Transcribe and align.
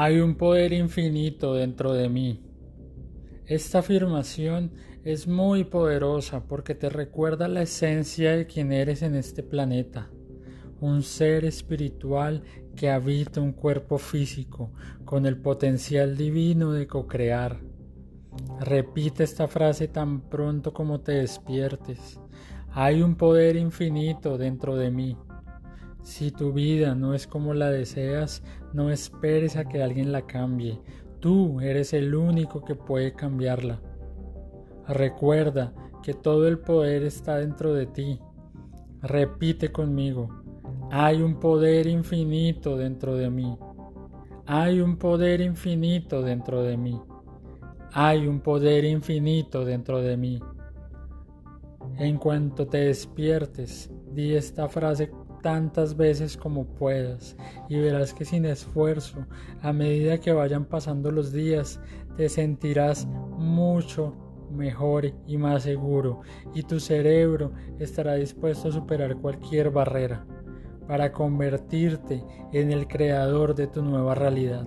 Hay 0.00 0.20
un 0.20 0.36
poder 0.36 0.72
infinito 0.72 1.54
dentro 1.54 1.92
de 1.92 2.08
mí. 2.08 2.40
Esta 3.46 3.80
afirmación 3.80 4.70
es 5.02 5.26
muy 5.26 5.64
poderosa 5.64 6.44
porque 6.46 6.76
te 6.76 6.88
recuerda 6.88 7.48
la 7.48 7.62
esencia 7.62 8.36
de 8.36 8.46
quien 8.46 8.70
eres 8.70 9.02
en 9.02 9.16
este 9.16 9.42
planeta, 9.42 10.08
un 10.80 11.02
ser 11.02 11.44
espiritual 11.44 12.44
que 12.76 12.90
habita 12.90 13.40
un 13.40 13.50
cuerpo 13.50 13.98
físico 13.98 14.70
con 15.04 15.26
el 15.26 15.36
potencial 15.36 16.16
divino 16.16 16.70
de 16.70 16.86
co-crear. 16.86 17.58
Repite 18.60 19.24
esta 19.24 19.48
frase 19.48 19.88
tan 19.88 20.20
pronto 20.30 20.72
como 20.72 21.00
te 21.00 21.10
despiertes. 21.10 22.20
Hay 22.70 23.02
un 23.02 23.16
poder 23.16 23.56
infinito 23.56 24.38
dentro 24.38 24.76
de 24.76 24.92
mí. 24.92 25.16
Si 26.08 26.30
tu 26.30 26.54
vida 26.54 26.94
no 26.94 27.12
es 27.12 27.26
como 27.26 27.52
la 27.52 27.70
deseas, 27.70 28.42
no 28.72 28.90
esperes 28.90 29.56
a 29.56 29.66
que 29.66 29.82
alguien 29.82 30.10
la 30.10 30.22
cambie. 30.22 30.80
Tú 31.20 31.60
eres 31.60 31.92
el 31.92 32.14
único 32.14 32.64
que 32.64 32.74
puede 32.74 33.12
cambiarla. 33.12 33.82
Recuerda 34.88 35.74
que 36.02 36.14
todo 36.14 36.48
el 36.48 36.60
poder 36.60 37.02
está 37.02 37.36
dentro 37.36 37.74
de 37.74 37.84
ti. 37.84 38.18
Repite 39.02 39.70
conmigo. 39.70 40.30
Hay 40.90 41.20
un 41.20 41.38
poder 41.38 41.86
infinito 41.86 42.78
dentro 42.78 43.14
de 43.14 43.28
mí. 43.28 43.58
Hay 44.46 44.80
un 44.80 44.96
poder 44.96 45.42
infinito 45.42 46.22
dentro 46.22 46.62
de 46.62 46.78
mí. 46.78 47.02
Hay 47.92 48.26
un 48.26 48.40
poder 48.40 48.86
infinito 48.86 49.62
dentro 49.62 50.00
de 50.00 50.16
mí. 50.16 50.40
En 51.98 52.16
cuanto 52.16 52.66
te 52.66 52.78
despiertes, 52.78 53.90
di 54.14 54.34
esta 54.34 54.68
frase 54.68 55.10
tantas 55.42 55.96
veces 55.96 56.36
como 56.36 56.66
puedas 56.66 57.36
y 57.68 57.78
verás 57.78 58.14
que 58.14 58.24
sin 58.24 58.44
esfuerzo, 58.44 59.26
a 59.62 59.72
medida 59.72 60.18
que 60.18 60.32
vayan 60.32 60.64
pasando 60.64 61.10
los 61.10 61.32
días, 61.32 61.80
te 62.16 62.28
sentirás 62.28 63.06
mucho 63.06 64.14
mejor 64.50 65.12
y 65.26 65.36
más 65.36 65.62
seguro 65.62 66.22
y 66.54 66.62
tu 66.62 66.80
cerebro 66.80 67.52
estará 67.78 68.14
dispuesto 68.14 68.68
a 68.68 68.72
superar 68.72 69.16
cualquier 69.16 69.70
barrera 69.70 70.26
para 70.86 71.12
convertirte 71.12 72.24
en 72.52 72.72
el 72.72 72.88
creador 72.88 73.54
de 73.54 73.66
tu 73.66 73.82
nueva 73.82 74.14
realidad. 74.14 74.66